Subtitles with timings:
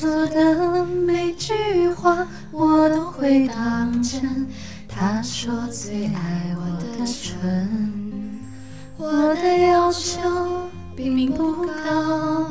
[0.00, 4.46] 说的每句话我都会当真。
[4.86, 8.38] 他说最爱我的唇，
[8.96, 10.20] 我的要求
[10.94, 12.46] 并不高，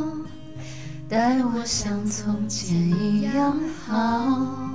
[1.07, 4.69] 待我像从前一样好。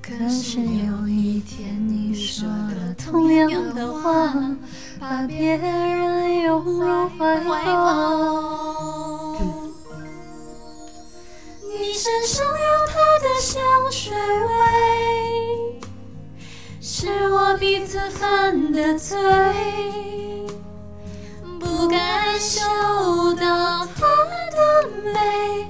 [0.00, 4.32] 可是有一天你说了同样的话，
[5.00, 8.53] 把别人拥入怀抱。
[12.26, 13.60] 身上有他的香
[13.92, 15.78] 水味，
[16.80, 19.14] 是我鼻子犯的罪，
[21.60, 22.62] 不该嗅
[23.34, 24.06] 到他
[24.56, 25.68] 的美，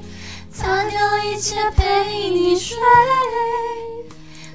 [0.52, 2.78] 擦掉一切陪你睡。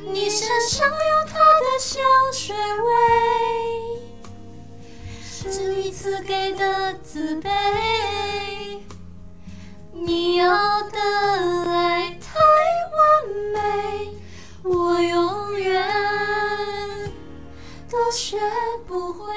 [0.10, 2.90] 你身上有他的香水味，
[5.22, 7.50] 是你赐给的自卑。
[17.90, 18.38] 都学
[18.86, 19.34] 不会。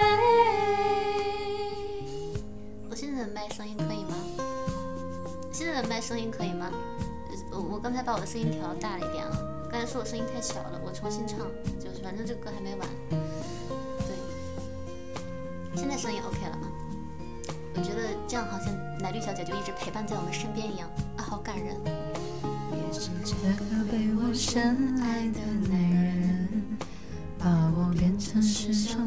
[2.90, 4.14] 我现在的麦声音可以吗？
[5.50, 6.70] 现在的麦声音可以吗？
[7.50, 9.30] 我我刚才把我的声音调大了一点啊。
[9.70, 11.38] 刚才说我声音太小了，我重新唱，
[11.80, 12.86] 就是反正这歌还没完。
[13.08, 14.14] 对，
[15.74, 16.68] 现在声音 OK 了吗？
[17.74, 21.80] 我觉得这样好像奶绿小姐就一直陪伴在我们身边一样啊，好感人。
[22.70, 25.40] 也是这个被我深爱的
[25.70, 26.01] 男人，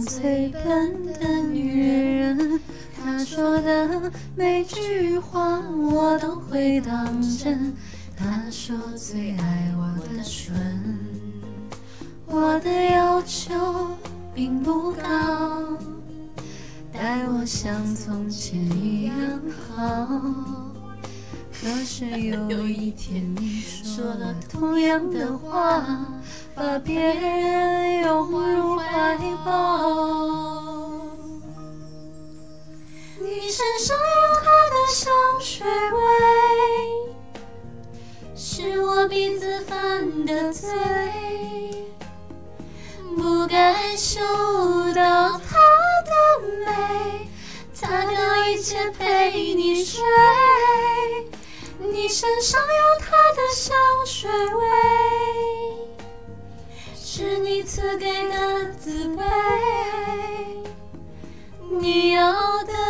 [0.05, 2.59] 最笨的女人。
[2.95, 7.73] 他说的每句话我都会当真。
[8.17, 10.55] 他说最爱我的唇，
[12.25, 13.53] 我的要求
[14.33, 15.01] 并不高，
[16.93, 19.15] 待我像从前一样
[19.75, 20.07] 好。
[21.51, 25.83] 可是有一天你说了同样的话，
[26.53, 29.84] 把别人拥入怀抱。
[43.95, 44.19] 嗅
[44.93, 45.57] 到她
[46.03, 46.11] 的
[46.65, 47.29] 美，
[47.73, 50.03] 擦掉一切陪你睡。
[51.79, 53.75] 你身上有她的香
[54.05, 54.63] 水味，
[56.95, 59.23] 是你赐给的自卑。
[61.79, 62.33] 你要
[62.63, 62.84] 的。